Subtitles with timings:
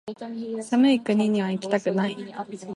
[0.67, 2.17] 寒い国にはいきたくない